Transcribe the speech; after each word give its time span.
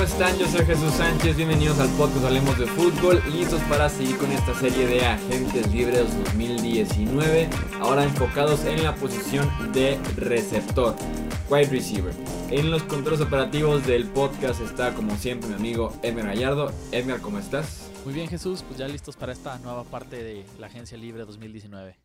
¿cómo 0.00 0.12
están? 0.12 0.38
Yo 0.38 0.46
soy 0.46 0.64
Jesús 0.64 0.94
Sánchez, 0.94 1.36
bienvenidos 1.36 1.78
al 1.78 1.90
podcast 1.90 2.24
Hablemos 2.24 2.58
de 2.58 2.64
Fútbol, 2.64 3.22
listos 3.30 3.60
para 3.68 3.86
seguir 3.90 4.16
con 4.16 4.32
esta 4.32 4.58
serie 4.58 4.86
de 4.86 5.04
agentes 5.04 5.70
libres 5.74 6.06
2019, 6.24 7.50
ahora 7.80 8.04
enfocados 8.04 8.64
en 8.64 8.82
la 8.82 8.94
posición 8.94 9.46
de 9.74 10.00
receptor, 10.16 10.96
wide 11.50 11.68
receiver. 11.68 12.14
En 12.50 12.70
los 12.70 12.82
controles 12.84 13.20
operativos 13.20 13.86
del 13.86 14.06
podcast 14.06 14.62
está 14.62 14.94
como 14.94 15.14
siempre 15.16 15.50
mi 15.50 15.56
amigo 15.56 15.92
Edgar 16.02 16.28
Gallardo. 16.28 16.72
Edgar, 16.92 17.20
¿cómo 17.20 17.38
estás? 17.38 17.90
Muy 18.06 18.14
bien 18.14 18.26
Jesús, 18.26 18.64
pues 18.66 18.78
ya 18.78 18.88
listos 18.88 19.16
para 19.16 19.34
esta 19.34 19.58
nueva 19.58 19.84
parte 19.84 20.24
de 20.24 20.46
la 20.58 20.68
agencia 20.68 20.96
libre 20.96 21.26
2019. 21.26 21.98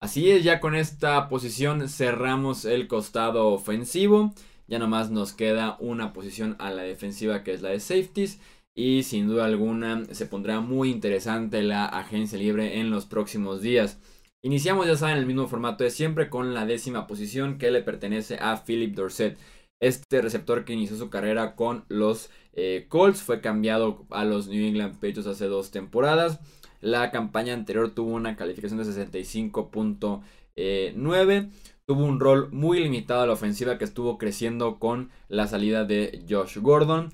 Así 0.00 0.32
es, 0.32 0.42
ya 0.42 0.58
con 0.58 0.74
esta 0.74 1.28
posición 1.28 1.88
cerramos 1.88 2.64
el 2.64 2.88
costado 2.88 3.50
ofensivo. 3.50 4.34
Ya 4.70 4.78
nomás 4.78 5.10
nos 5.10 5.32
queda 5.32 5.76
una 5.80 6.12
posición 6.12 6.54
a 6.60 6.70
la 6.70 6.82
defensiva 6.82 7.42
que 7.42 7.52
es 7.52 7.60
la 7.60 7.70
de 7.70 7.80
safeties. 7.80 8.40
Y 8.74 9.02
sin 9.02 9.26
duda 9.26 9.44
alguna 9.44 10.04
se 10.12 10.26
pondrá 10.26 10.60
muy 10.60 10.90
interesante 10.90 11.62
la 11.62 11.86
agencia 11.86 12.38
libre 12.38 12.78
en 12.78 12.90
los 12.90 13.04
próximos 13.04 13.60
días. 13.60 13.98
Iniciamos 14.42 14.86
ya 14.86 14.96
saben 14.96 15.18
el 15.18 15.26
mismo 15.26 15.48
formato 15.48 15.82
de 15.84 15.90
siempre 15.90 16.30
con 16.30 16.54
la 16.54 16.66
décima 16.66 17.08
posición 17.08 17.58
que 17.58 17.72
le 17.72 17.82
pertenece 17.82 18.38
a 18.40 18.64
Philip 18.64 18.94
Dorset. 18.94 19.36
Este 19.80 20.22
receptor 20.22 20.64
que 20.64 20.72
inició 20.72 20.96
su 20.96 21.10
carrera 21.10 21.56
con 21.56 21.84
los 21.88 22.30
eh, 22.52 22.86
Colts 22.88 23.22
fue 23.22 23.40
cambiado 23.40 24.06
a 24.10 24.24
los 24.24 24.46
New 24.46 24.64
England 24.64 24.94
Patriots 24.94 25.26
hace 25.26 25.46
dos 25.46 25.72
temporadas. 25.72 26.38
La 26.80 27.10
campaña 27.10 27.54
anterior 27.54 27.90
tuvo 27.90 28.14
una 28.14 28.36
calificación 28.36 28.78
de 28.78 28.84
65.9 28.84 31.50
tuvo 31.90 32.04
un 32.04 32.20
rol 32.20 32.52
muy 32.52 32.78
limitado 32.78 33.22
a 33.22 33.26
la 33.26 33.32
ofensiva 33.32 33.76
que 33.76 33.82
estuvo 33.82 34.16
creciendo 34.16 34.78
con 34.78 35.10
la 35.26 35.48
salida 35.48 35.84
de 35.84 36.24
Josh 36.30 36.58
Gordon. 36.58 37.10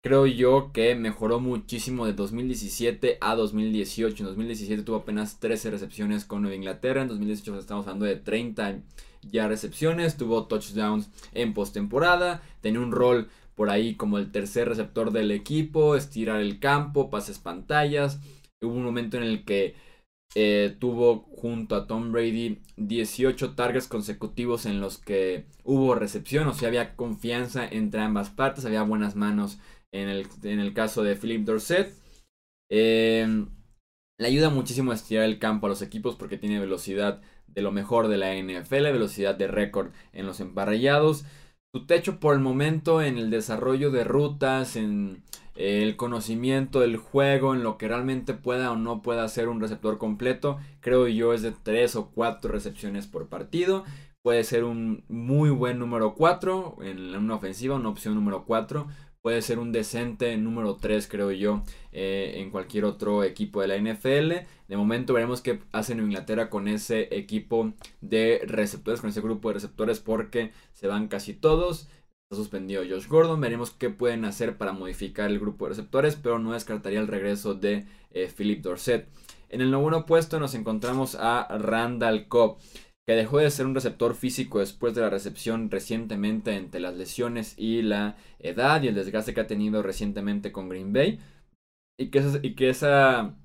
Creo 0.00 0.26
yo 0.26 0.70
que 0.72 0.94
mejoró 0.94 1.40
muchísimo 1.40 2.06
de 2.06 2.12
2017 2.12 3.18
a 3.20 3.34
2018. 3.34 4.22
En 4.22 4.26
2017 4.28 4.84
tuvo 4.84 4.98
apenas 4.98 5.40
13 5.40 5.72
recepciones 5.72 6.24
con 6.24 6.42
Nueva 6.42 6.54
Inglaterra. 6.54 7.02
En 7.02 7.08
2018 7.08 7.58
estamos 7.58 7.88
hablando 7.88 8.04
de 8.04 8.14
30 8.14 8.82
ya 9.22 9.48
recepciones. 9.48 10.16
Tuvo 10.16 10.46
touchdowns 10.46 11.10
en 11.34 11.52
postemporada. 11.52 12.42
Tenía 12.60 12.78
un 12.78 12.92
rol 12.92 13.28
por 13.56 13.70
ahí 13.70 13.96
como 13.96 14.18
el 14.18 14.30
tercer 14.30 14.68
receptor 14.68 15.10
del 15.10 15.32
equipo. 15.32 15.96
Estirar 15.96 16.40
el 16.40 16.60
campo, 16.60 17.10
pases 17.10 17.40
pantallas. 17.40 18.20
Hubo 18.60 18.72
un 18.72 18.84
momento 18.84 19.16
en 19.16 19.24
el 19.24 19.44
que 19.44 19.74
eh, 20.34 20.76
tuvo 20.78 21.24
junto 21.36 21.76
a 21.76 21.86
Tom 21.86 22.12
Brady 22.12 22.62
18 22.76 23.54
targets 23.54 23.86
consecutivos 23.86 24.66
en 24.66 24.80
los 24.80 24.98
que 24.98 25.46
hubo 25.64 25.94
recepción, 25.94 26.48
o 26.48 26.54
sea, 26.54 26.68
había 26.68 26.96
confianza 26.96 27.66
entre 27.66 28.00
ambas 28.00 28.30
partes, 28.30 28.64
había 28.64 28.82
buenas 28.82 29.16
manos 29.16 29.58
en 29.92 30.08
el, 30.08 30.26
en 30.42 30.60
el 30.60 30.72
caso 30.72 31.02
de 31.02 31.16
Philip 31.16 31.44
Dorset. 31.44 31.94
Eh, 32.70 33.46
le 34.18 34.26
ayuda 34.26 34.50
muchísimo 34.50 34.92
a 34.92 34.94
estirar 34.94 35.24
el 35.24 35.38
campo 35.38 35.66
a 35.66 35.70
los 35.70 35.82
equipos 35.82 36.16
porque 36.16 36.38
tiene 36.38 36.60
velocidad 36.60 37.20
de 37.46 37.62
lo 37.62 37.72
mejor 37.72 38.08
de 38.08 38.16
la 38.16 38.34
NFL, 38.34 38.84
velocidad 38.92 39.34
de 39.34 39.48
récord 39.48 39.92
en 40.12 40.26
los 40.26 40.40
emparrillados. 40.40 41.24
Su 41.74 41.86
techo 41.86 42.20
por 42.20 42.34
el 42.34 42.40
momento 42.40 43.00
en 43.00 43.16
el 43.16 43.30
desarrollo 43.30 43.90
de 43.90 44.04
rutas, 44.04 44.76
en 44.76 45.22
el 45.54 45.96
conocimiento 45.96 46.80
del 46.80 46.98
juego, 46.98 47.54
en 47.54 47.62
lo 47.62 47.78
que 47.78 47.88
realmente 47.88 48.34
pueda 48.34 48.70
o 48.72 48.76
no 48.76 49.00
pueda 49.00 49.26
ser 49.28 49.48
un 49.48 49.58
receptor 49.58 49.96
completo, 49.96 50.58
creo 50.80 51.08
yo 51.08 51.32
es 51.32 51.40
de 51.40 51.52
3 51.52 51.96
o 51.96 52.10
4 52.10 52.52
recepciones 52.52 53.06
por 53.06 53.28
partido. 53.28 53.84
Puede 54.20 54.44
ser 54.44 54.64
un 54.64 55.02
muy 55.08 55.48
buen 55.48 55.78
número 55.78 56.14
4 56.14 56.76
en 56.82 57.16
una 57.16 57.36
ofensiva, 57.36 57.76
una 57.76 57.88
opción 57.88 58.14
número 58.14 58.44
4. 58.44 58.86
Puede 59.22 59.40
ser 59.40 59.60
un 59.60 59.70
decente 59.70 60.36
número 60.36 60.76
3, 60.76 61.06
creo 61.06 61.30
yo, 61.30 61.62
eh, 61.92 62.34
en 62.38 62.50
cualquier 62.50 62.84
otro 62.84 63.22
equipo 63.22 63.60
de 63.60 63.68
la 63.68 63.76
NFL. 63.76 64.48
De 64.66 64.76
momento 64.76 65.14
veremos 65.14 65.40
qué 65.40 65.60
hace 65.70 65.94
Nueva 65.94 66.08
Inglaterra 66.08 66.50
con 66.50 66.66
ese 66.66 67.16
equipo 67.16 67.72
de 68.00 68.42
receptores, 68.44 69.00
con 69.00 69.10
ese 69.10 69.20
grupo 69.20 69.48
de 69.48 69.54
receptores, 69.54 70.00
porque 70.00 70.50
se 70.72 70.88
van 70.88 71.06
casi 71.06 71.34
todos 71.34 71.88
suspendido 72.32 72.82
Josh 72.82 73.06
Gordon. 73.06 73.40
Veremos 73.40 73.70
qué 73.70 73.90
pueden 73.90 74.24
hacer 74.24 74.58
para 74.58 74.72
modificar 74.72 75.30
el 75.30 75.38
grupo 75.38 75.66
de 75.66 75.70
receptores, 75.70 76.16
pero 76.16 76.40
no 76.40 76.52
descartaría 76.54 76.98
el 76.98 77.06
regreso 77.06 77.54
de 77.54 77.86
eh, 78.10 78.28
Philip 78.36 78.60
Dorset. 78.60 79.08
En 79.48 79.60
el 79.60 79.70
noveno 79.70 80.04
puesto 80.04 80.40
nos 80.40 80.54
encontramos 80.54 81.14
a 81.14 81.46
Randall 81.58 82.26
Cobb, 82.26 82.58
que 83.06 83.14
dejó 83.14 83.38
de 83.38 83.50
ser 83.50 83.66
un 83.66 83.74
receptor 83.74 84.14
físico 84.14 84.60
después 84.60 84.94
de 84.94 85.00
la 85.00 85.10
recepción 85.10 85.70
recientemente 85.70 86.54
entre 86.54 86.80
las 86.80 86.96
lesiones 86.96 87.54
y 87.58 87.82
la 87.82 88.16
edad 88.38 88.82
y 88.82 88.88
el 88.88 88.94
desgaste 88.94 89.34
que 89.34 89.40
ha 89.40 89.46
tenido 89.46 89.82
recientemente 89.82 90.52
con 90.52 90.68
Green 90.68 90.92
Bay. 90.92 91.18
Y 91.98 92.10
que, 92.10 92.68
esa, 92.68 93.36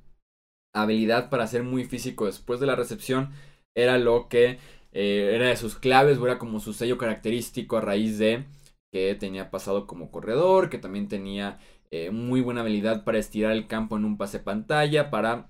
habilidad 0.73 1.29
para 1.29 1.47
ser 1.47 1.63
muy 1.63 1.85
físico 1.85 2.25
después 2.25 2.59
de 2.59 2.67
la 2.67 2.75
recepción 2.75 3.31
era 3.75 3.97
lo 3.97 4.29
que 4.29 4.59
eh, 4.91 5.31
era 5.35 5.47
de 5.47 5.57
sus 5.57 5.75
claves, 5.75 6.19
era 6.19 6.37
como 6.39 6.59
su 6.59 6.73
sello 6.73 6.97
característico 6.97 7.77
a 7.77 7.81
raíz 7.81 8.17
de 8.19 8.45
que 8.91 9.15
tenía 9.15 9.51
pasado 9.51 9.87
como 9.87 10.11
corredor, 10.11 10.69
que 10.69 10.77
también 10.77 11.07
tenía 11.07 11.59
eh, 11.91 12.11
muy 12.11 12.41
buena 12.41 12.61
habilidad 12.61 13.03
para 13.03 13.17
estirar 13.17 13.53
el 13.53 13.67
campo 13.67 13.97
en 13.97 14.05
un 14.05 14.17
pase 14.17 14.39
pantalla, 14.39 15.09
para 15.09 15.47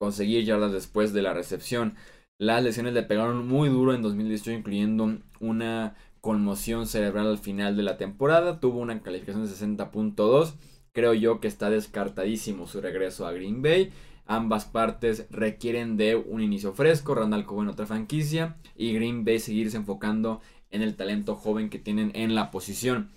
conseguir 0.00 0.44
yardas 0.44 0.72
después 0.72 1.12
de 1.12 1.22
la 1.22 1.34
recepción. 1.34 1.96
Las 2.42 2.64
lesiones 2.64 2.92
le 2.92 3.04
pegaron 3.04 3.46
muy 3.46 3.68
duro 3.68 3.94
en 3.94 4.02
2018, 4.02 4.50
incluyendo 4.50 5.18
una 5.38 5.94
conmoción 6.20 6.88
cerebral 6.88 7.28
al 7.28 7.38
final 7.38 7.76
de 7.76 7.84
la 7.84 7.96
temporada. 7.98 8.58
Tuvo 8.58 8.80
una 8.80 9.00
calificación 9.00 9.44
de 9.44 9.52
60.2. 9.52 10.54
Creo 10.90 11.14
yo 11.14 11.38
que 11.38 11.46
está 11.46 11.70
descartadísimo 11.70 12.66
su 12.66 12.80
regreso 12.80 13.28
a 13.28 13.32
Green 13.32 13.62
Bay. 13.62 13.92
Ambas 14.26 14.64
partes 14.64 15.28
requieren 15.30 15.96
de 15.96 16.16
un 16.16 16.40
inicio 16.40 16.72
fresco. 16.72 17.14
Randall 17.14 17.46
Cobb 17.46 17.62
en 17.62 17.68
otra 17.68 17.86
franquicia. 17.86 18.56
Y 18.74 18.92
Green 18.92 19.24
Bay 19.24 19.38
seguirse 19.38 19.76
enfocando 19.76 20.40
en 20.72 20.82
el 20.82 20.96
talento 20.96 21.36
joven 21.36 21.70
que 21.70 21.78
tienen 21.78 22.10
en 22.16 22.34
la 22.34 22.50
posición. 22.50 23.12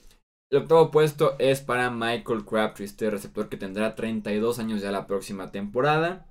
El 0.51 0.59
octavo 0.59 0.91
puesto 0.91 1.33
es 1.39 1.61
para 1.61 1.89
Michael 1.89 2.45
Crabtree, 2.45 2.85
este 2.85 3.09
receptor 3.09 3.49
que 3.49 3.57
tendrá 3.57 3.95
32 3.95 4.59
años 4.59 4.83
ya 4.83 4.91
la 4.91 5.07
próxima 5.07 5.51
temporada. 5.51 6.27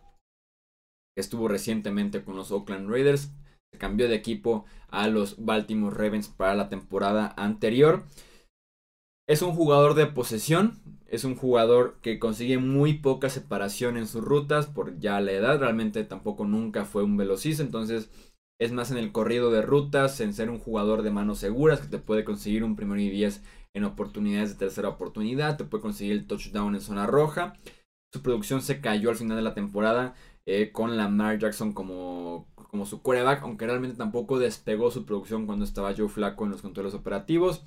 Estuvo 1.16 1.48
recientemente 1.48 2.24
con 2.24 2.36
los 2.36 2.50
Oakland 2.50 2.90
Raiders. 2.90 3.30
Se 3.72 3.78
cambió 3.78 4.08
de 4.08 4.14
equipo 4.14 4.64
a 4.88 5.08
los 5.08 5.44
Baltimore 5.44 5.96
Ravens 5.96 6.28
para 6.28 6.54
la 6.54 6.68
temporada 6.68 7.34
anterior. 7.36 8.04
Es 9.28 9.42
un 9.42 9.52
jugador 9.52 9.94
de 9.94 10.06
posesión. 10.06 10.80
Es 11.06 11.24
un 11.24 11.36
jugador 11.36 11.98
que 12.00 12.18
consigue 12.18 12.58
muy 12.58 12.94
poca 12.94 13.30
separación 13.30 13.96
en 13.96 14.06
sus 14.06 14.24
rutas 14.24 14.66
por 14.66 14.98
ya 14.98 15.20
la 15.20 15.32
edad. 15.32 15.58
Realmente 15.58 16.04
tampoco 16.04 16.44
nunca 16.44 16.84
fue 16.84 17.04
un 17.04 17.16
velocista. 17.16 17.62
Entonces 17.62 18.10
es 18.60 18.72
más 18.72 18.90
en 18.90 18.98
el 18.98 19.12
corrido 19.12 19.50
de 19.50 19.62
rutas, 19.62 20.20
en 20.20 20.32
ser 20.32 20.50
un 20.50 20.58
jugador 20.58 21.02
de 21.02 21.10
manos 21.10 21.38
seguras 21.38 21.80
que 21.80 21.88
te 21.88 21.98
puede 21.98 22.24
conseguir 22.24 22.64
un 22.64 22.76
primero 22.76 23.00
y 23.00 23.10
diez 23.10 23.42
en 23.74 23.84
oportunidades 23.84 24.50
de 24.50 24.56
tercera 24.56 24.88
oportunidad, 24.88 25.56
te 25.56 25.64
puede 25.64 25.82
conseguir 25.82 26.12
el 26.12 26.26
touchdown 26.26 26.74
en 26.74 26.80
zona 26.80 27.06
roja. 27.06 27.54
Su 28.14 28.22
producción 28.22 28.62
se 28.62 28.80
cayó 28.80 29.10
al 29.10 29.16
final 29.16 29.36
de 29.36 29.42
la 29.42 29.54
temporada 29.54 30.14
eh, 30.46 30.70
con 30.70 30.96
Lamar 30.96 31.36
Jackson 31.36 31.72
como, 31.72 32.46
como 32.54 32.86
su 32.86 33.02
quarterback, 33.02 33.42
aunque 33.42 33.66
realmente 33.66 33.96
tampoco 33.96 34.38
despegó 34.38 34.92
su 34.92 35.04
producción 35.04 35.46
cuando 35.46 35.64
estaba 35.64 35.96
Joe 35.96 36.08
Flaco 36.08 36.44
en 36.44 36.52
los 36.52 36.62
controles 36.62 36.94
operativos. 36.94 37.64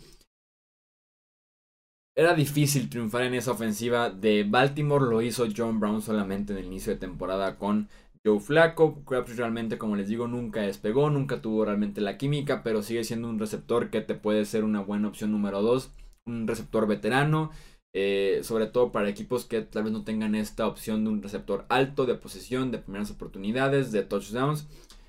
Era 2.15 2.33
difícil 2.33 2.89
triunfar 2.89 3.23
en 3.23 3.33
esa 3.33 3.51
ofensiva 3.51 4.09
de 4.09 4.45
Baltimore, 4.45 5.03
lo 5.09 5.21
hizo 5.21 5.45
John 5.53 5.81
Brown 5.81 6.01
solamente 6.01 6.53
en 6.53 6.59
el 6.59 6.67
inicio 6.67 6.93
de 6.93 6.99
temporada 6.99 7.57
con 7.57 7.89
Joe 8.23 8.39
Flaco. 8.39 9.03
Crabtree 9.03 9.35
realmente, 9.35 9.77
como 9.77 9.97
les 9.97 10.07
digo, 10.07 10.29
nunca 10.29 10.61
despegó, 10.61 11.09
nunca 11.09 11.41
tuvo 11.41 11.65
realmente 11.65 11.99
la 11.99 12.17
química, 12.17 12.63
pero 12.63 12.83
sigue 12.83 13.03
siendo 13.03 13.27
un 13.27 13.37
receptor 13.37 13.89
que 13.89 13.99
te 13.99 14.15
puede 14.15 14.45
ser 14.45 14.63
una 14.63 14.79
buena 14.79 15.09
opción 15.09 15.33
número 15.33 15.61
2. 15.61 15.91
Un 16.25 16.47
receptor 16.47 16.87
veterano, 16.87 17.51
eh, 17.99 18.43
sobre 18.43 18.67
todo 18.67 18.91
para 18.91 19.09
equipos 19.09 19.45
que 19.45 19.61
tal 19.61 19.85
vez 19.85 19.91
no 19.91 20.03
tengan 20.03 20.35
esta 20.35 20.67
opción 20.67 21.03
de 21.03 21.09
un 21.09 21.23
receptor 21.23 21.65
alto, 21.67 22.05
de 22.05 22.13
posesión, 22.13 22.69
de 22.69 22.77
primeras 22.77 23.09
oportunidades, 23.09 23.91
de 23.91 24.03
touchdowns. 24.03 24.67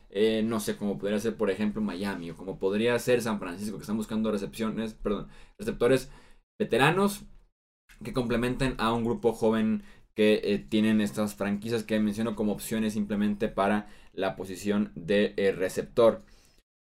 Eh, 0.09 0.43
no 0.43 0.59
sé, 0.59 0.79
como 0.79 0.97
podría 0.97 1.21
ser, 1.21 1.37
por 1.37 1.51
ejemplo, 1.51 1.83
Miami 1.83 2.31
o 2.31 2.37
como 2.37 2.59
podría 2.59 2.99
ser 2.99 3.21
San 3.21 3.41
Francisco, 3.41 3.77
que 3.77 3.83
están 3.83 3.99
buscando 3.99 4.33
recepciones, 4.33 4.95
perdón, 4.95 5.29
receptores 5.59 6.11
veteranos 6.59 7.27
que 8.03 8.15
complementen 8.15 8.75
a 8.79 8.95
un 8.95 9.05
grupo 9.05 9.35
joven 9.35 9.83
que 10.17 10.41
eh, 10.43 10.59
tienen 10.59 11.03
estas 11.03 11.35
franquicias 11.35 11.85
que 11.85 12.01
menciono 12.01 12.37
como 12.37 12.53
opciones 12.53 12.95
simplemente 12.95 13.49
para 13.49 13.87
la 14.15 14.35
posición 14.35 14.93
de 14.95 15.35
receptor. 15.55 16.23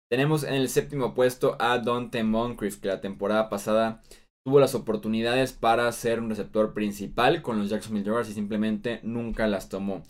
Tenemos 0.10 0.44
en 0.44 0.56
el 0.56 0.68
séptimo 0.68 1.14
puesto 1.14 1.58
a 1.60 1.78
Dante 1.78 2.24
Moncrief, 2.24 2.80
que 2.82 2.88
la 2.88 3.02
temporada 3.02 3.50
pasada 3.50 4.02
tuvo 4.46 4.60
las 4.60 4.76
oportunidades 4.76 5.54
para 5.54 5.92
ser 5.92 6.20
un 6.20 6.30
receptor 6.30 6.74
principal 6.74 7.42
con 7.42 7.60
los 7.60 7.70
Jacksonville 7.70 8.06
Jaguars 8.06 8.30
y 8.30 8.34
simplemente 8.34 9.00
nunca 9.04 9.48
las 9.48 9.70
tomó. 9.70 10.04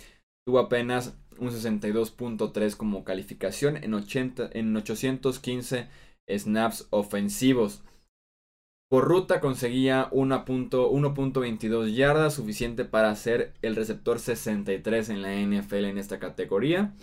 Tuvo 0.46 0.60
apenas 0.60 1.18
un 1.38 1.50
62.3 1.50 2.76
como 2.76 3.04
calificación 3.04 3.78
en, 3.78 3.94
80, 3.94 4.50
en 4.54 4.76
815 4.76 5.88
snaps 6.30 6.88
ofensivos. 6.92 7.84
Por 8.90 9.06
ruta 9.06 9.40
conseguía 9.40 10.10
1.22 10.12 11.94
yardas, 11.94 12.34
suficiente 12.34 12.84
para 12.84 13.16
ser 13.16 13.54
el 13.62 13.76
receptor 13.76 14.20
63 14.20 15.10
en 15.10 15.22
la 15.22 15.34
NFL 15.34 15.86
en 15.86 15.98
esta 15.98 16.20
categoría. 16.20 16.94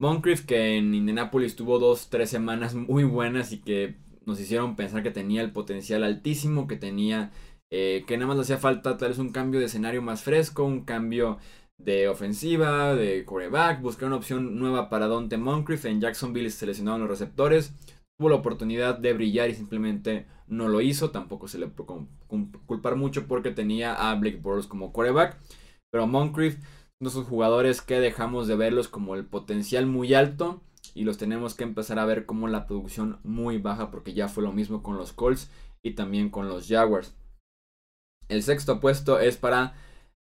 Moncrief, 0.00 0.44
que 0.44 0.76
en 0.76 0.94
Indianapolis 0.94 1.56
tuvo 1.56 1.78
dos, 1.78 2.10
tres 2.10 2.30
semanas 2.30 2.74
muy 2.74 3.04
buenas 3.04 3.52
y 3.52 3.58
que 3.58 3.96
nos 4.28 4.38
hicieron 4.38 4.76
pensar 4.76 5.02
que 5.02 5.10
tenía 5.10 5.40
el 5.40 5.52
potencial 5.52 6.04
altísimo, 6.04 6.68
que 6.68 6.76
tenía, 6.76 7.32
eh, 7.72 8.04
que 8.06 8.16
nada 8.16 8.28
más 8.28 8.36
le 8.36 8.42
hacía 8.42 8.58
falta 8.58 8.98
tal 8.98 9.08
vez 9.08 9.18
un 9.18 9.30
cambio 9.30 9.58
de 9.58 9.66
escenario 9.66 10.02
más 10.02 10.22
fresco, 10.22 10.64
un 10.64 10.84
cambio 10.84 11.38
de 11.78 12.08
ofensiva, 12.08 12.94
de 12.94 13.24
coreback, 13.24 13.80
buscar 13.80 14.08
una 14.08 14.16
opción 14.16 14.58
nueva 14.58 14.90
para 14.90 15.08
Dante 15.08 15.38
Moncrief. 15.38 15.86
En 15.86 16.00
Jacksonville 16.02 16.50
se 16.50 16.58
seleccionaron 16.58 17.00
los 17.00 17.10
receptores, 17.10 17.72
tuvo 18.18 18.28
la 18.28 18.36
oportunidad 18.36 18.98
de 18.98 19.14
brillar 19.14 19.48
y 19.48 19.54
simplemente 19.54 20.26
no 20.46 20.68
lo 20.68 20.82
hizo. 20.82 21.10
Tampoco 21.10 21.48
se 21.48 21.58
le 21.58 21.68
puede 21.68 22.06
culpar 22.66 22.96
mucho 22.96 23.26
porque 23.26 23.50
tenía 23.50 23.94
a 23.94 24.14
Blake 24.14 24.40
Bortles 24.42 24.66
como 24.66 24.92
coreback. 24.92 25.38
Pero 25.90 26.06
Moncrief 26.06 26.58
de 27.00 27.08
esos 27.08 27.26
jugadores 27.26 27.80
que 27.80 27.98
dejamos 27.98 28.46
de 28.46 28.56
verlos 28.56 28.88
como 28.88 29.14
el 29.14 29.24
potencial 29.24 29.86
muy 29.86 30.12
alto 30.12 30.60
y 30.98 31.04
los 31.04 31.16
tenemos 31.16 31.54
que 31.54 31.62
empezar 31.62 32.00
a 32.00 32.04
ver 32.04 32.26
como 32.26 32.48
la 32.48 32.66
producción 32.66 33.20
muy 33.22 33.58
baja 33.58 33.88
porque 33.92 34.14
ya 34.14 34.26
fue 34.26 34.42
lo 34.42 34.52
mismo 34.52 34.82
con 34.82 34.96
los 34.96 35.12
Colts 35.12 35.48
y 35.80 35.92
también 35.92 36.28
con 36.28 36.48
los 36.48 36.66
Jaguars. 36.66 37.14
El 38.26 38.42
sexto 38.42 38.80
puesto 38.80 39.20
es 39.20 39.36
para 39.36 39.74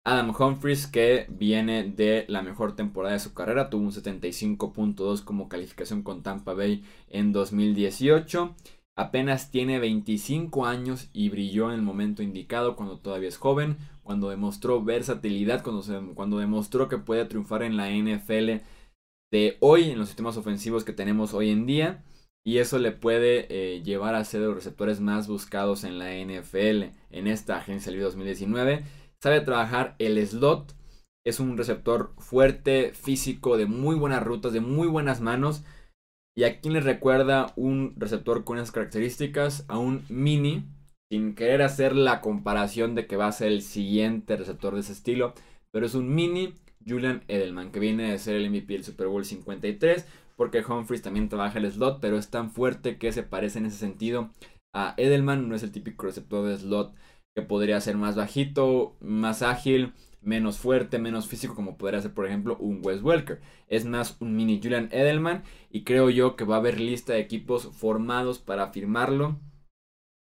Adam 0.03 0.35
Humphries 0.37 0.89
que 0.89 1.27
viene 1.29 1.85
de 1.85 2.25
la 2.27 2.43
mejor 2.43 2.75
temporada 2.75 3.15
de 3.15 3.21
su 3.21 3.35
carrera, 3.35 3.71
tuvo 3.71 3.85
un 3.85 3.93
75.2 3.93 5.23
como 5.23 5.49
calificación 5.49 6.03
con 6.03 6.25
Tampa 6.25 6.55
Bay 6.55 6.83
en 7.09 7.31
2018. 7.31 8.57
Apenas 8.97 9.53
tiene 9.53 9.79
25 9.79 10.67
años 10.67 11.09
y 11.13 11.29
brilló 11.29 11.69
en 11.69 11.77
el 11.77 11.83
momento 11.83 12.21
indicado 12.25 12.75
cuando 12.75 12.99
todavía 12.99 13.29
es 13.29 13.39
joven, 13.39 13.77
cuando 14.03 14.29
demostró 14.29 14.83
versatilidad, 14.83 15.63
cuando, 15.63 16.15
cuando 16.17 16.39
demostró 16.39 16.89
que 16.89 16.99
puede 16.99 17.27
triunfar 17.27 17.63
en 17.63 17.77
la 17.77 17.91
NFL 17.91 18.65
de 19.35 19.57
hoy, 19.59 19.91
en 19.91 19.99
los 19.99 20.07
sistemas 20.07 20.37
ofensivos 20.37 20.85
que 20.85 20.93
tenemos 20.93 21.35
hoy 21.35 21.51
en 21.51 21.67
día. 21.67 22.05
Y 22.47 22.59
eso 22.59 22.79
le 22.79 22.93
puede 22.93 23.47
eh, 23.51 23.83
llevar 23.83 24.15
a 24.15 24.25
ser 24.25 24.43
de 24.43 24.47
los 24.47 24.55
receptores 24.55 25.01
más 25.01 25.27
buscados 25.27 25.83
en 25.83 25.99
la 25.99 26.15
NFL 26.15 26.95
en 27.11 27.27
esta 27.27 27.57
agencia 27.57 27.91
libre 27.91 28.05
2019. 28.05 28.85
Sabe 29.21 29.41
trabajar 29.41 29.97
el 29.99 30.25
slot. 30.25 30.77
Es 31.27 31.41
un 31.41 31.57
receptor 31.57 32.15
fuerte, 32.19 32.93
físico, 32.95 33.57
de 33.57 33.67
muy 33.67 33.97
buenas 33.97 34.23
rutas, 34.23 34.53
de 34.53 34.61
muy 34.61 34.87
buenas 34.87 35.21
manos. 35.21 35.65
¿Y 36.37 36.45
a 36.45 36.61
quién 36.61 36.75
le 36.75 36.81
recuerda 36.81 37.53
un 37.57 37.95
receptor 37.97 38.45
con 38.45 38.59
esas 38.59 38.71
características? 38.71 39.65
A 39.67 39.79
un 39.79 40.05
mini, 40.09 40.63
sin 41.11 41.35
querer 41.35 41.63
hacer 41.63 41.97
la 41.97 42.21
comparación 42.21 42.95
de 42.95 43.09
que 43.09 43.17
va 43.17 43.27
a 43.27 43.33
ser 43.33 43.49
el 43.49 43.63
siguiente 43.63 44.37
receptor 44.37 44.75
de 44.75 44.81
ese 44.83 44.93
estilo, 44.93 45.35
pero 45.73 45.87
es 45.87 45.97
un 45.97 46.15
mini 46.15 46.55
Julian 46.87 47.23
Edelman, 47.29 47.71
que 47.73 47.81
viene 47.81 48.11
de 48.11 48.19
ser 48.19 48.37
el 48.37 48.51
MVP 48.51 48.75
del 48.75 48.85
Super 48.85 49.09
Bowl 49.09 49.25
53, 49.25 50.07
porque 50.37 50.65
Humphries 50.67 51.03
también 51.03 51.29
trabaja 51.29 51.59
el 51.59 51.71
slot, 51.71 52.01
pero 52.01 52.19
es 52.19 52.31
tan 52.31 52.51
fuerte 52.51 52.99
que 52.99 53.13
se 53.13 53.23
parece 53.23 53.59
en 53.59 53.67
ese 53.67 53.79
sentido 53.79 54.31
a 54.75 54.95
Edelman, 54.97 55.49
no 55.49 55.55
es 55.55 55.63
el 55.63 55.73
típico 55.73 56.07
receptor 56.07 56.47
de 56.47 56.59
slot 56.59 56.95
que 57.35 57.43
podría 57.43 57.81
ser 57.81 57.97
más 57.97 58.17
bajito, 58.17 58.97
más 59.01 59.43
ágil, 59.43 59.93
menos 60.21 60.59
fuerte, 60.59 60.99
menos 60.99 61.27
físico, 61.29 61.55
como 61.55 61.77
podría 61.77 62.01
ser, 62.01 62.15
por 62.15 62.27
ejemplo, 62.27 62.57
un 62.59 62.81
Wes 62.83 63.03
Welker. 63.03 63.41
Es 63.69 63.85
más 63.85 64.17
un 64.21 64.37
mini 64.37 64.61
Julian 64.63 64.89
Edelman 64.93 65.43
y 65.71 65.85
creo 65.85 66.11
yo 66.11 66.37
que 66.37 66.45
va 66.45 66.57
a 66.57 66.59
haber 66.59 66.81
lista 66.81 67.13
de 67.13 67.21
equipos 67.21 67.71
formados 67.77 68.39
para 68.39 68.69
firmarlo, 68.71 69.41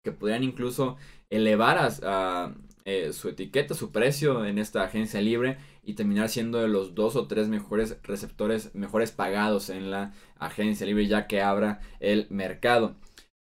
que 0.04 0.12
podrían 0.12 0.44
incluso 0.44 0.96
elevar 1.30 1.78
a, 1.78 2.54
eh, 2.86 3.12
su 3.12 3.28
etiqueta, 3.28 3.74
su 3.74 3.90
precio 3.90 4.46
en 4.46 4.58
esta 4.58 4.84
agencia 4.84 5.20
libre 5.20 5.58
y 5.82 5.94
terminar 5.94 6.28
siendo 6.28 6.58
de 6.58 6.68
los 6.68 6.94
dos 6.94 7.16
o 7.16 7.26
tres 7.26 7.48
mejores 7.48 7.98
receptores, 8.04 8.76
mejores 8.76 9.10
pagados 9.10 9.70
en 9.70 9.90
la 9.90 10.14
agencia 10.38 10.86
libre 10.86 11.08
ya 11.08 11.26
que 11.26 11.42
abra 11.42 11.80
el 11.98 12.28
mercado. 12.30 12.94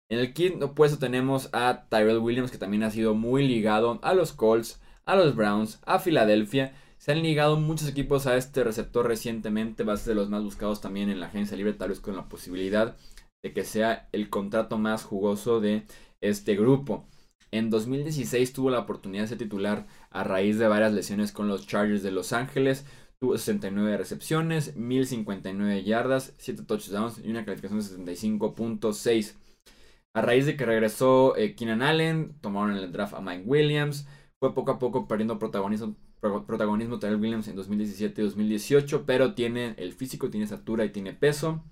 En 0.09 0.21
el 0.21 0.33
quinto 0.33 0.77
puesto 0.77 0.99
tenemos 0.99 1.51
a 1.53 1.87
Tyrell 1.89 2.19
Williams 2.19 2.53
que 2.53 2.59
también 2.59 2.85
ha 2.85 2.93
sido 2.93 3.15
muy 3.15 3.45
ligado 3.49 3.99
a 4.03 4.15
los 4.15 4.33
Colts, 4.33 4.81
a 5.07 5.17
los 5.17 5.35
Browns, 5.35 5.81
a 5.87 5.99
Filadelfia. 5.99 6.75
Se 6.99 7.11
han 7.11 7.21
ligado 7.21 7.57
muchos 7.57 7.89
equipos 7.89 8.29
a 8.29 8.37
este 8.37 8.63
receptor 8.63 9.09
recientemente, 9.09 9.83
va 9.83 9.95
a 9.95 9.97
ser 9.97 10.15
de 10.15 10.21
los 10.21 10.31
más 10.31 10.45
buscados 10.45 10.81
también 10.81 11.11
en 11.11 11.19
la 11.19 11.27
agencia 11.27 11.57
libre, 11.57 11.73
tal 11.73 11.89
vez 11.89 11.99
con 11.99 12.15
la 12.15 12.29
posibilidad 12.29 12.97
de 13.43 13.53
que 13.53 13.65
sea 13.65 14.09
el 14.13 14.31
contrato 14.31 14.79
más 14.79 15.03
jugoso 15.03 15.61
de 15.61 15.83
este 16.21 16.55
grupo. 16.55 17.09
En 17.53 17.69
2016 17.69 18.55
tuvo 18.55 18.71
la 18.71 18.79
oportunidad 18.79 19.25
de 19.25 19.29
ser 19.29 19.39
titular 19.39 19.87
a 20.11 20.25
raíz 20.25 20.59
de 20.59 20.69
varias 20.69 20.95
lesiones 20.95 21.33
con 21.33 21.49
los 21.49 21.67
Chargers 21.67 22.03
de 22.03 22.11
Los 22.11 22.33
Ángeles. 22.33 22.87
Tuvo 23.21 23.37
69 23.37 23.99
recepciones, 23.99 24.75
1059 24.75 25.85
yardas, 25.85 26.35
7 26.39 26.63
touchdowns 26.65 27.21
y 27.23 27.31
una 27.31 27.45
calificación 27.45 28.05
de 28.07 28.15
75.6. 28.15 29.37
A 30.15 30.23
raíz 30.23 30.47
de 30.47 30.57
que 30.57 30.65
regresó 30.65 31.37
eh, 31.37 31.55
Keenan 31.55 31.83
Allen, 31.83 32.39
tomaron 32.41 32.77
el 32.77 32.91
draft 32.91 33.15
a 33.15 33.21
Mike 33.21 33.45
Williams. 33.45 34.09
Fue 34.41 34.55
poco 34.55 34.73
a 34.73 34.79
poco 34.79 35.07
perdiendo 35.07 35.39
protagonismo, 35.39 35.95
protagonismo 36.21 36.99
Terrell 36.99 37.21
Williams 37.21 37.49
en 37.49 37.57
2017 37.57 38.21
y 38.21 38.25
2018, 38.25 39.05
pero 39.05 39.35
tiene 39.35 39.75
el 39.77 39.93
físico, 39.93 40.31
tiene 40.31 40.45
estatura 40.45 40.87
y 40.87 40.91
tiene 40.91 41.13
peso. 41.13 41.63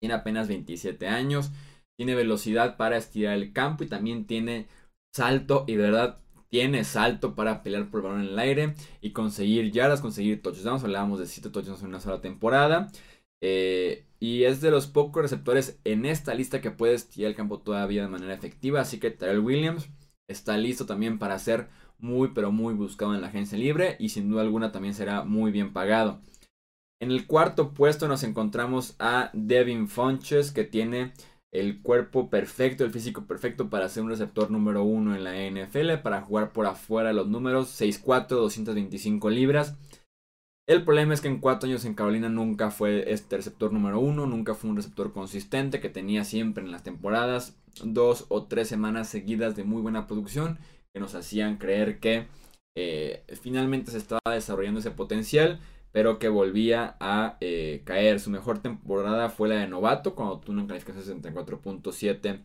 Tiene 0.00 0.14
apenas 0.14 0.48
27 0.48 1.08
años, 1.08 1.50
tiene 1.96 2.14
velocidad 2.14 2.76
para 2.76 2.96
estirar 2.96 3.34
el 3.34 3.52
campo 3.52 3.84
y 3.84 3.88
también 3.88 4.26
tiene 4.26 4.66
salto 5.14 5.64
y 5.66 5.76
de 5.76 5.82
verdad 5.82 6.18
tiene 6.48 6.84
salto 6.84 7.34
para 7.34 7.62
pelear 7.62 7.90
por 7.90 8.00
el 8.00 8.04
balón 8.04 8.20
en 8.22 8.28
el 8.28 8.38
aire 8.38 8.74
y 9.00 9.10
conseguir 9.10 9.70
yardas, 9.72 10.00
conseguir 10.00 10.42
touchdowns. 10.42 10.84
Hablábamos 10.84 11.18
de 11.18 11.26
7 11.26 11.50
touchdowns 11.50 11.82
en 11.82 11.88
una 11.88 12.00
sola 12.00 12.20
temporada. 12.20 12.90
Eh, 13.40 14.06
y 14.20 14.44
es 14.44 14.60
de 14.60 14.70
los 14.70 14.86
pocos 14.86 15.22
receptores 15.22 15.78
en 15.84 16.06
esta 16.06 16.34
lista 16.34 16.60
que 16.60 16.70
puede 16.70 16.94
estirar 16.94 17.30
el 17.30 17.36
campo 17.36 17.58
todavía 17.60 18.02
de 18.02 18.08
manera 18.08 18.34
efectiva. 18.34 18.80
Así 18.80 18.98
que 18.98 19.10
Terrell 19.10 19.40
Williams 19.40 19.88
está 20.28 20.56
listo 20.56 20.86
también 20.86 21.18
para 21.18 21.38
ser 21.38 21.68
muy 21.98 22.28
pero 22.28 22.52
muy 22.52 22.74
buscado 22.74 23.14
en 23.14 23.20
la 23.20 23.28
agencia 23.28 23.58
libre 23.58 23.96
y 23.98 24.10
sin 24.10 24.28
duda 24.28 24.42
alguna 24.42 24.72
también 24.72 24.94
será 24.94 25.24
muy 25.24 25.50
bien 25.50 25.72
pagado. 25.72 26.20
En 27.00 27.10
el 27.10 27.26
cuarto 27.26 27.74
puesto 27.74 28.08
nos 28.08 28.22
encontramos 28.22 28.94
a 28.98 29.30
Devin 29.32 29.88
Funches 29.88 30.52
que 30.52 30.64
tiene 30.64 31.12
el 31.54 31.80
cuerpo 31.80 32.28
perfecto, 32.28 32.84
el 32.84 32.90
físico 32.90 33.26
perfecto 33.26 33.70
para 33.70 33.88
ser 33.88 34.02
un 34.02 34.10
receptor 34.10 34.50
número 34.50 34.82
uno 34.82 35.14
en 35.14 35.22
la 35.22 35.34
NFL, 35.36 36.02
para 36.02 36.20
jugar 36.20 36.52
por 36.52 36.66
afuera 36.66 37.12
los 37.12 37.28
números 37.28 37.80
6'4, 37.80 38.26
225 38.26 39.30
libras. 39.30 39.76
El 40.66 40.82
problema 40.82 41.14
es 41.14 41.20
que 41.20 41.28
en 41.28 41.38
cuatro 41.38 41.68
años 41.68 41.84
en 41.84 41.94
Carolina 41.94 42.28
nunca 42.28 42.70
fue 42.70 43.12
este 43.12 43.36
receptor 43.36 43.72
número 43.72 44.00
uno, 44.00 44.26
nunca 44.26 44.54
fue 44.54 44.70
un 44.70 44.76
receptor 44.76 45.12
consistente 45.12 45.78
que 45.78 45.90
tenía 45.90 46.24
siempre 46.24 46.64
en 46.64 46.72
las 46.72 46.82
temporadas 46.82 47.56
dos 47.84 48.26
o 48.30 48.44
tres 48.44 48.66
semanas 48.68 49.08
seguidas 49.08 49.54
de 49.54 49.62
muy 49.62 49.80
buena 49.80 50.06
producción 50.08 50.58
que 50.92 51.00
nos 51.00 51.14
hacían 51.14 51.58
creer 51.58 52.00
que 52.00 52.26
eh, 52.76 53.22
finalmente 53.40 53.92
se 53.92 53.98
estaba 53.98 54.20
desarrollando 54.32 54.80
ese 54.80 54.90
potencial, 54.90 55.60
pero 55.94 56.18
que 56.18 56.28
volvía 56.28 56.96
a 56.98 57.38
eh, 57.40 57.82
caer. 57.84 58.18
Su 58.18 58.28
mejor 58.28 58.58
temporada 58.58 59.28
fue 59.30 59.48
la 59.48 59.60
de 59.60 59.68
novato, 59.68 60.16
cuando 60.16 60.40
tuvo 60.40 60.54
una 60.54 60.66
calificación 60.66 61.22
de 61.22 61.30
64.7 61.30 62.42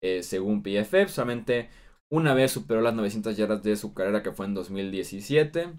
eh, 0.00 0.22
según 0.22 0.62
PFF. 0.62 1.08
Solamente 1.08 1.70
una 2.08 2.34
vez 2.34 2.52
superó 2.52 2.82
las 2.82 2.94
900 2.94 3.36
yardas 3.36 3.64
de 3.64 3.74
su 3.74 3.94
carrera, 3.94 4.22
que 4.22 4.30
fue 4.30 4.46
en 4.46 4.54
2017. 4.54 5.72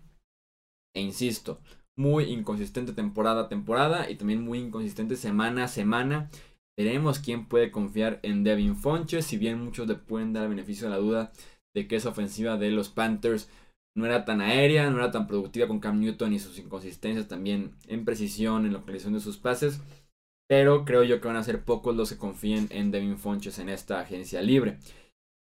E 0.94 1.02
insisto, 1.02 1.62
muy 1.98 2.26
inconsistente 2.26 2.92
temporada 2.92 3.44
a 3.44 3.48
temporada 3.48 4.10
y 4.10 4.16
también 4.18 4.44
muy 4.44 4.60
inconsistente 4.60 5.16
semana 5.16 5.64
a 5.64 5.68
semana. 5.70 6.30
Veremos 6.78 7.20
quién 7.20 7.48
puede 7.48 7.72
confiar 7.72 8.20
en 8.24 8.44
Devin 8.44 8.76
Fonches, 8.76 9.26
si 9.26 9.38
bien 9.38 9.64
muchos 9.64 9.88
le 9.88 9.96
pueden 9.96 10.34
dar 10.34 10.44
el 10.44 10.50
beneficio 10.50 10.88
de 10.88 10.94
la 10.94 11.00
duda 11.00 11.32
de 11.74 11.88
que 11.88 11.96
esa 11.96 12.10
ofensiva 12.10 12.58
de 12.58 12.72
los 12.72 12.90
Panthers 12.90 13.50
no 13.96 14.06
era 14.06 14.26
tan 14.26 14.42
aérea, 14.42 14.90
no 14.90 14.98
era 14.98 15.12
tan 15.12 15.26
productiva 15.26 15.68
con 15.68 15.80
Cam 15.80 16.00
Newton 16.00 16.34
y 16.34 16.40
sus 16.40 16.60
inconsistencias 16.60 17.28
también 17.28 17.72
en 17.88 18.04
precisión, 18.06 18.66
en 18.66 18.74
localización 18.74 19.14
de 19.14 19.22
sus 19.22 19.38
pases. 19.38 19.82
Pero 20.48 20.86
creo 20.86 21.04
yo 21.04 21.22
que 21.22 21.28
van 21.28 21.38
a 21.38 21.44
ser 21.44 21.64
pocos 21.64 21.96
los 21.96 22.12
que 22.12 22.18
confíen 22.18 22.68
en 22.70 22.92
Devin 22.92 23.18
Fonches 23.18 23.58
en 23.58 23.70
esta 23.70 24.00
agencia 24.00 24.42
libre. 24.42 24.78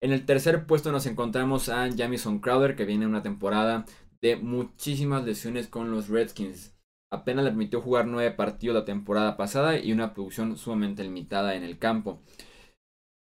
En 0.03 0.13
el 0.13 0.27
tercer 0.27 0.67
puesto 0.67 0.93
nos 0.93 1.07
encontramos 1.07 1.69
a 1.69 1.91
Jamison 1.91 2.41
Crowder, 2.41 2.77
que 2.77 2.85
viene 2.85 3.07
una 3.07 3.23
temporada 3.23 3.85
de 4.21 4.37
muchísimas 4.37 5.25
lesiones 5.25 5.67
con 5.67 5.91
los 5.91 6.09
Redskins. 6.09 6.77
Apenas 7.11 7.45
le 7.45 7.51
permitió 7.51 7.81
jugar 7.81 8.07
nueve 8.07 8.31
partidos 8.31 8.75
la 8.75 8.85
temporada 8.85 9.37
pasada 9.37 9.79
y 9.79 9.93
una 9.93 10.15
producción 10.15 10.57
sumamente 10.57 11.03
limitada 11.03 11.55
en 11.57 11.63
el 11.65 11.79
campo. 11.79 12.21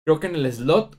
Creo 0.04 0.18
que 0.18 0.26
en 0.26 0.36
el 0.36 0.52
slot 0.52 0.98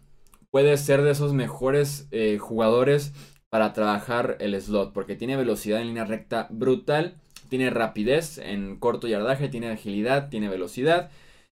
puede 0.52 0.78
ser 0.78 1.02
de 1.02 1.12
esos 1.12 1.34
mejores 1.34 2.08
eh, 2.12 2.38
jugadores 2.38 3.14
para 3.52 3.74
trabajar 3.74 4.38
el 4.40 4.60
slot, 4.60 4.94
porque 4.94 5.18
tiene 5.18 5.36
velocidad 5.36 5.82
en 5.82 5.88
línea 5.88 6.06
recta 6.06 6.48
brutal, 6.52 7.18
tiene 7.50 7.70
rapidez 7.70 8.38
en 8.38 8.78
corto 8.78 9.10
yardaje, 9.10 9.50
tiene 9.50 9.70
agilidad, 9.70 10.30
tiene 10.30 10.48
velocidad. 10.48 11.12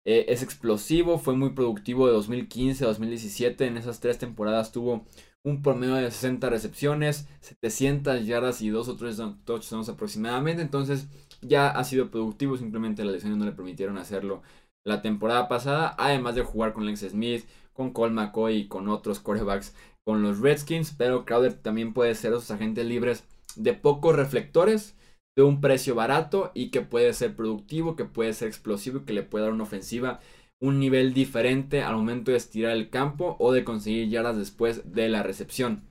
Eh, 0.04 0.26
es 0.28 0.42
explosivo, 0.42 1.18
fue 1.18 1.36
muy 1.36 1.50
productivo 1.50 2.08
de 2.08 2.14
2015 2.14 2.84
a 2.84 2.88
2017. 2.88 3.66
En 3.66 3.76
esas 3.76 4.00
tres 4.00 4.18
temporadas 4.18 4.72
tuvo 4.72 5.06
un 5.44 5.62
promedio 5.62 5.94
de 5.94 6.10
60 6.10 6.50
recepciones, 6.50 7.28
700 7.40 8.26
yardas 8.26 8.60
y 8.60 8.70
dos 8.70 8.88
o 8.88 8.96
tres 8.96 9.20
touchdowns 9.44 9.88
aproximadamente. 9.88 10.62
Entonces 10.62 11.06
ya 11.42 11.68
ha 11.68 11.84
sido 11.84 12.10
productivo, 12.10 12.56
simplemente 12.56 13.04
las 13.04 13.14
lesiones 13.14 13.38
no 13.38 13.44
le 13.44 13.52
permitieron 13.52 13.98
hacerlo 13.98 14.42
la 14.84 15.00
temporada 15.00 15.46
pasada. 15.46 15.94
Además 15.96 16.34
de 16.34 16.42
jugar 16.42 16.72
con 16.72 16.86
Lex 16.86 17.00
Smith, 17.10 17.44
con 17.72 17.92
Cole 17.92 18.12
McCoy 18.12 18.56
y 18.56 18.68
con 18.68 18.88
otros 18.88 19.20
quarterbacks 19.20 19.74
con 20.06 20.22
los 20.22 20.40
Redskins. 20.40 20.94
Pero 20.96 21.24
Crowder 21.24 21.54
también 21.54 21.92
puede 21.92 22.14
ser 22.14 22.32
esos 22.32 22.50
agentes 22.50 22.86
libres 22.86 23.24
de 23.56 23.74
pocos 23.74 24.16
reflectores, 24.16 24.96
de 25.36 25.42
un 25.42 25.60
precio 25.60 25.94
barato 25.94 26.52
y 26.54 26.70
que 26.70 26.80
puede 26.80 27.12
ser 27.12 27.34
productivo, 27.34 27.96
que 27.96 28.04
puede 28.04 28.32
ser 28.32 28.48
explosivo 28.48 28.98
y 28.98 29.04
que 29.04 29.12
le 29.12 29.22
puede 29.22 29.44
dar 29.44 29.52
una 29.52 29.64
ofensiva 29.64 30.20
un 30.64 30.78
nivel 30.78 31.12
diferente 31.12 31.82
al 31.82 31.96
momento 31.96 32.30
de 32.30 32.38
estirar 32.38 32.72
el 32.72 32.88
campo 32.88 33.36
o 33.38 33.52
de 33.52 33.64
conseguir 33.64 34.08
yardas 34.08 34.38
después 34.38 34.92
de 34.92 35.10
la 35.10 35.22
recepción. 35.22 35.82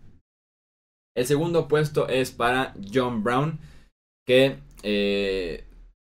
El 1.15 1.27
segundo 1.27 1.67
puesto 1.67 2.08
es 2.08 2.32
para 2.32 2.74
John 2.91 3.24
Brown, 3.24 3.60
que 4.25 4.58
eh, 4.82 5.65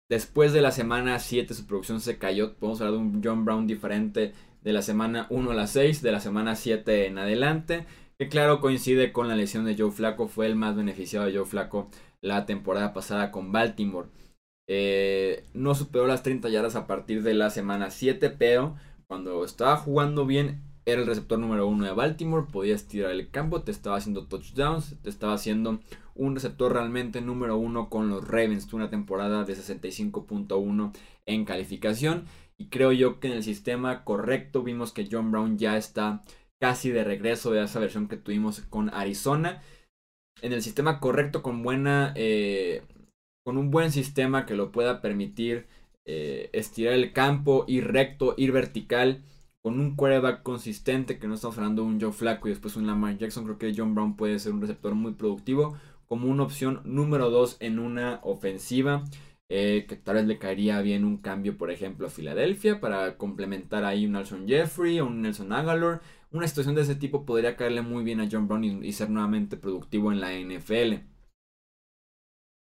después 0.09 0.53
de 0.53 0.61
la 0.61 0.71
semana 0.71 1.17
7 1.17 1.55
su 1.55 1.65
producción 1.65 2.01
se 2.01 2.19
cayó. 2.19 2.53
Podemos 2.53 2.81
hablar 2.81 2.93
de 2.93 2.99
un 2.99 3.21
John 3.23 3.45
Brown 3.45 3.65
diferente 3.65 4.33
de 4.61 4.73
la 4.73 4.81
semana 4.81 5.27
1 5.29 5.51
a 5.51 5.53
la 5.53 5.67
6, 5.67 6.01
de 6.01 6.11
la 6.11 6.19
semana 6.19 6.55
7 6.55 7.07
en 7.07 7.17
adelante. 7.17 7.85
Que 8.17 8.29
claro 8.29 8.61
coincide 8.61 9.11
con 9.11 9.27
la 9.27 9.35
lesión 9.35 9.65
de 9.65 9.75
Joe 9.77 9.91
Flaco. 9.91 10.27
Fue 10.27 10.45
el 10.45 10.55
más 10.55 10.75
beneficiado 10.75 11.25
de 11.25 11.35
Joe 11.35 11.45
Flaco 11.45 11.89
la 12.21 12.45
temporada 12.45 12.93
pasada 12.93 13.31
con 13.31 13.51
Baltimore. 13.51 14.09
Eh, 14.67 15.43
no 15.53 15.75
superó 15.75 16.07
las 16.07 16.23
30 16.23 16.49
yardas 16.49 16.75
a 16.75 16.87
partir 16.87 17.23
de 17.23 17.33
la 17.33 17.49
semana 17.49 17.89
7, 17.89 18.29
pero 18.29 18.75
cuando 19.07 19.43
estaba 19.43 19.75
jugando 19.75 20.25
bien 20.25 20.61
era 20.85 21.01
el 21.01 21.07
receptor 21.07 21.37
número 21.39 21.67
1 21.67 21.85
de 21.85 21.91
Baltimore, 21.91 22.47
podía 22.51 22.75
estirar 22.75 23.11
el 23.11 23.29
campo, 23.29 23.61
te 23.61 23.71
estaba 23.71 23.97
haciendo 23.97 24.27
touchdowns, 24.27 24.95
te 25.01 25.09
estaba 25.09 25.33
haciendo 25.33 25.79
un 26.15 26.35
receptor 26.35 26.73
realmente 26.73 27.21
número 27.21 27.57
1 27.57 27.89
con 27.89 28.09
los 28.09 28.27
Ravens, 28.27 28.71
una 28.73 28.89
temporada 28.89 29.43
de 29.43 29.55
65.1 29.55 30.93
en 31.25 31.45
calificación 31.45 32.25
y 32.61 32.69
creo 32.69 32.91
yo 32.91 33.19
que 33.19 33.27
en 33.27 33.33
el 33.33 33.43
sistema 33.43 34.03
correcto 34.03 34.61
vimos 34.61 34.93
que 34.93 35.07
John 35.11 35.31
Brown 35.31 35.57
ya 35.57 35.77
está 35.77 36.21
casi 36.61 36.91
de 36.91 37.03
regreso 37.03 37.51
de 37.51 37.63
esa 37.63 37.79
versión 37.79 38.07
que 38.07 38.17
tuvimos 38.17 38.61
con 38.61 38.93
Arizona. 38.93 39.63
En 40.43 40.53
el 40.53 40.61
sistema 40.61 40.99
correcto 40.99 41.41
con 41.41 41.63
buena 41.63 42.13
eh, 42.15 42.83
con 43.43 43.57
un 43.57 43.71
buen 43.71 43.91
sistema 43.91 44.45
que 44.45 44.53
lo 44.53 44.71
pueda 44.71 45.01
permitir 45.01 45.65
eh, 46.05 46.51
estirar 46.53 46.93
el 46.93 47.13
campo, 47.13 47.65
ir 47.67 47.87
recto, 47.87 48.35
ir 48.37 48.51
vertical, 48.51 49.23
con 49.63 49.79
un 49.79 49.95
quarterback 49.95 50.43
consistente, 50.43 51.17
que 51.17 51.27
no 51.27 51.33
estamos 51.33 51.57
hablando 51.57 51.81
de 51.81 51.87
un 51.87 51.99
Joe 51.99 52.11
Flaco 52.11 52.47
y 52.47 52.51
después 52.51 52.75
un 52.75 52.85
Lamar 52.85 53.17
Jackson, 53.17 53.43
creo 53.43 53.57
que 53.57 53.73
John 53.75 53.95
Brown 53.95 54.15
puede 54.15 54.37
ser 54.37 54.53
un 54.53 54.61
receptor 54.61 54.93
muy 54.93 55.13
productivo, 55.13 55.79
como 56.05 56.27
una 56.27 56.43
opción 56.43 56.81
número 56.83 57.31
2 57.31 57.57
en 57.59 57.79
una 57.79 58.19
ofensiva. 58.21 59.03
Eh, 59.53 59.85
que 59.85 59.97
tal 59.97 60.15
vez 60.15 60.25
le 60.27 60.37
caería 60.37 60.79
bien 60.79 61.03
un 61.03 61.17
cambio, 61.17 61.57
por 61.57 61.71
ejemplo, 61.71 62.07
a 62.07 62.09
Filadelfia 62.09 62.79
para 62.79 63.17
complementar 63.17 63.83
ahí 63.83 64.05
un 64.05 64.13
Nelson 64.13 64.47
Jeffrey 64.47 65.01
o 65.01 65.07
un 65.07 65.21
Nelson 65.21 65.51
Aguilar. 65.51 65.99
Una 66.31 66.47
situación 66.47 66.73
de 66.73 66.83
ese 66.83 66.95
tipo 66.95 67.25
podría 67.25 67.57
caerle 67.57 67.81
muy 67.81 68.05
bien 68.05 68.21
a 68.21 68.29
John 68.31 68.47
Brown 68.47 68.63
y 68.63 68.93
ser 68.93 69.09
nuevamente 69.09 69.57
productivo 69.57 70.13
en 70.13 70.21
la 70.21 70.31
NFL. 70.31 71.03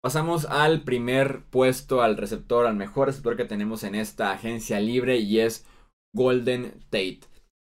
Pasamos 0.02 0.46
al 0.46 0.82
primer 0.82 1.42
puesto, 1.50 2.00
al 2.00 2.16
receptor, 2.16 2.64
al 2.64 2.74
mejor 2.74 3.08
receptor 3.08 3.36
que 3.36 3.44
tenemos 3.44 3.84
en 3.84 3.94
esta 3.94 4.32
agencia 4.32 4.80
libre 4.80 5.18
y 5.18 5.40
es 5.40 5.66
Golden 6.14 6.72
Tate. 6.88 7.20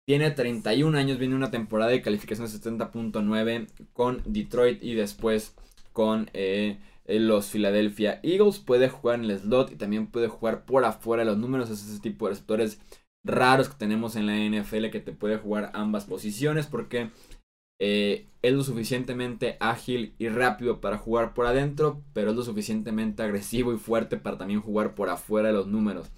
Tiene 0.08 0.32
31 0.32 0.98
años, 0.98 1.18
viene 1.20 1.36
una 1.36 1.52
temporada 1.52 1.92
de 1.92 2.02
calificación 2.02 2.48
de 2.48 2.54
70.9 2.54 3.68
con 3.92 4.22
Detroit 4.26 4.82
y 4.82 4.94
después 4.94 5.54
con 5.92 6.30
eh, 6.32 6.80
los 7.08 7.48
Philadelphia 7.48 8.20
Eagles. 8.24 8.60
Puede 8.60 8.90
jugar 8.90 9.20
en 9.20 9.26
el 9.26 9.40
slot 9.40 9.72
y 9.72 9.76
también 9.76 10.08
puede 10.08 10.28
jugar 10.28 10.66
por 10.66 10.86
afuera 10.86 11.24
los 11.24 11.38
números. 11.38 11.70
Es 11.70 11.88
ese 11.88 12.00
tipo 12.00 12.26
de 12.26 12.32
receptores 12.32 12.80
raros 13.24 13.70
que 13.70 13.76
tenemos 13.76 14.16
en 14.16 14.28
la 14.28 14.36
NFL 14.38 14.90
que 14.92 15.00
te 15.00 15.12
puede 15.12 15.38
jugar 15.38 15.72
ambas 15.74 16.06
posiciones 16.06 16.68
porque 16.68 17.10
eh, 17.80 18.28
es 18.42 18.54
lo 18.54 18.64
suficientemente 18.64 19.58
ágil 19.60 20.16
y 20.18 20.30
rápido 20.30 20.80
para 20.80 20.98
jugar 20.98 21.34
por 21.34 21.46
adentro, 21.48 22.04
pero 22.14 22.30
es 22.30 22.36
lo 22.36 22.44
suficientemente 22.44 23.24
agresivo 23.24 23.74
y 23.74 23.78
fuerte 23.78 24.18
para 24.18 24.38
también 24.38 24.62
jugar 24.62 24.96
por 24.96 25.10
afuera 25.10 25.50
de 25.50 25.56
los 25.56 25.68
números. 25.68 26.12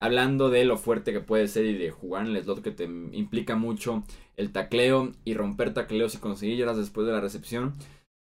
Hablando 0.00 0.50
de 0.50 0.64
lo 0.64 0.76
fuerte 0.76 1.12
que 1.12 1.20
puede 1.20 1.48
ser 1.48 1.66
y 1.66 1.74
de 1.76 1.90
jugar 1.90 2.26
en 2.26 2.36
el 2.36 2.42
slot 2.42 2.62
que 2.62 2.70
te 2.70 2.84
implica 2.84 3.56
mucho 3.56 4.04
el 4.36 4.52
tacleo 4.52 5.12
y 5.24 5.34
romper 5.34 5.74
tacleos 5.74 6.14
y 6.14 6.18
conseguir 6.18 6.58
yardas 6.58 6.76
después 6.76 7.06
de 7.06 7.12
la 7.12 7.20
recepción. 7.20 7.74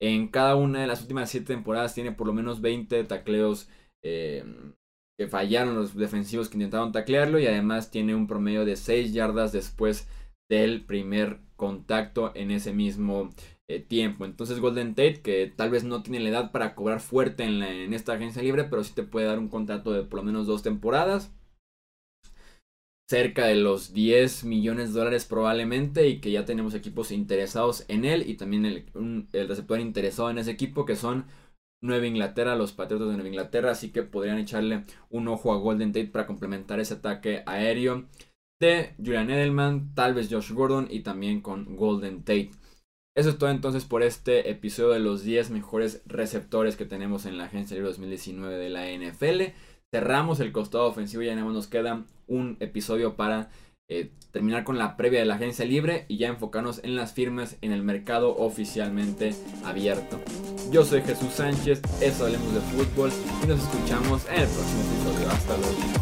En 0.02 0.26
cada 0.26 0.56
una 0.56 0.80
de 0.80 0.88
las 0.88 1.00
últimas 1.00 1.30
7 1.30 1.46
temporadas 1.46 1.94
tiene 1.94 2.10
por 2.10 2.26
lo 2.26 2.32
menos 2.32 2.60
20 2.60 3.04
tacleos 3.04 3.68
eh, 4.02 4.44
que 5.16 5.28
fallaron 5.28 5.76
los 5.76 5.94
defensivos 5.94 6.48
que 6.48 6.56
intentaron 6.56 6.90
taclearlo 6.90 7.38
y 7.38 7.46
además 7.46 7.92
tiene 7.92 8.16
un 8.16 8.26
promedio 8.26 8.64
de 8.64 8.74
6 8.74 9.12
yardas 9.12 9.52
después 9.52 10.08
del 10.50 10.84
primer 10.84 11.38
contacto 11.54 12.32
en 12.34 12.50
ese 12.50 12.72
mismo 12.72 13.30
eh, 13.70 13.78
tiempo. 13.78 14.24
Entonces 14.24 14.58
Golden 14.58 14.96
Tate, 14.96 15.22
que 15.22 15.46
tal 15.54 15.70
vez 15.70 15.84
no 15.84 16.02
tiene 16.02 16.18
la 16.18 16.30
edad 16.30 16.50
para 16.50 16.74
cobrar 16.74 16.98
fuerte 16.98 17.44
en, 17.44 17.62
en 17.62 17.94
esta 17.94 18.14
agencia 18.14 18.42
libre, 18.42 18.64
pero 18.64 18.82
sí 18.82 18.94
te 18.96 19.04
puede 19.04 19.26
dar 19.26 19.38
un 19.38 19.48
contrato 19.48 19.92
de 19.92 20.02
por 20.02 20.18
lo 20.18 20.24
menos 20.24 20.48
dos 20.48 20.64
temporadas 20.64 21.30
cerca 23.08 23.46
de 23.46 23.56
los 23.56 23.92
10 23.92 24.44
millones 24.44 24.92
de 24.92 25.00
dólares 25.00 25.24
probablemente 25.26 26.08
y 26.08 26.20
que 26.20 26.30
ya 26.30 26.44
tenemos 26.44 26.74
equipos 26.74 27.12
interesados 27.12 27.84
en 27.88 28.04
él 28.04 28.28
y 28.28 28.34
también 28.34 28.64
el, 28.64 28.86
receptor 29.48 29.80
interesado 29.80 30.30
en 30.30 30.38
ese 30.38 30.50
equipo 30.50 30.84
que 30.86 30.96
son 30.96 31.26
Nueva 31.82 32.06
Inglaterra, 32.06 32.56
los 32.56 32.72
Patriotas 32.72 33.08
de 33.08 33.14
Nueva 33.14 33.28
Inglaterra, 33.28 33.72
así 33.72 33.90
que 33.90 34.02
podrían 34.02 34.38
echarle 34.38 34.84
un 35.10 35.28
ojo 35.28 35.52
a 35.52 35.56
Golden 35.56 35.92
Tate 35.92 36.06
para 36.06 36.26
complementar 36.26 36.80
ese 36.80 36.94
ataque 36.94 37.42
aéreo 37.44 38.06
de 38.60 38.94
Julian 38.96 39.30
Edelman, 39.30 39.92
tal 39.94 40.14
vez 40.14 40.28
Josh 40.30 40.52
Gordon 40.52 40.86
y 40.88 41.00
también 41.00 41.40
con 41.40 41.76
Golden 41.76 42.20
Tate. 42.20 42.52
Eso 43.14 43.28
es 43.28 43.38
todo 43.38 43.50
entonces 43.50 43.84
por 43.84 44.02
este 44.02 44.48
episodio 44.48 44.90
de 44.90 45.00
los 45.00 45.22
10 45.22 45.50
mejores 45.50 46.02
receptores 46.06 46.76
que 46.76 46.86
tenemos 46.86 47.26
en 47.26 47.36
la 47.36 47.44
agencia 47.44 47.74
libre 47.74 47.90
2019 47.90 48.56
de 48.56 48.70
la 48.70 48.86
NFL. 48.90 49.52
Cerramos 49.94 50.40
el 50.40 50.52
costado 50.52 50.86
ofensivo 50.86 51.22
y 51.22 51.26
ya 51.26 51.34
nos 51.34 51.66
queda 51.66 52.02
un 52.26 52.56
episodio 52.60 53.14
para 53.14 53.50
eh, 53.90 54.10
terminar 54.30 54.64
con 54.64 54.78
la 54.78 54.96
previa 54.96 55.20
de 55.20 55.26
la 55.26 55.34
agencia 55.34 55.66
libre 55.66 56.06
y 56.08 56.16
ya 56.16 56.28
enfocarnos 56.28 56.80
en 56.82 56.96
las 56.96 57.12
firmas 57.12 57.58
en 57.60 57.72
el 57.72 57.82
mercado 57.82 58.34
oficialmente 58.34 59.34
abierto. 59.64 60.18
Yo 60.70 60.86
soy 60.86 61.02
Jesús 61.02 61.34
Sánchez, 61.34 61.82
eso 62.00 62.24
hablemos 62.24 62.54
de 62.54 62.60
fútbol 62.60 63.10
y 63.44 63.46
nos 63.46 63.60
escuchamos 63.60 64.24
en 64.30 64.40
el 64.40 64.48
próximo 64.48 64.80
episodio. 64.80 65.28
Hasta 65.30 65.56
luego. 65.58 66.01